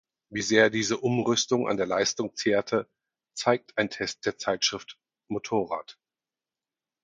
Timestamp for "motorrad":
5.27-5.99